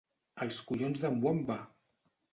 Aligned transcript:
Els 0.45 0.61
collons 0.71 1.03
d'en 1.03 1.21
Wamba! 1.27 1.59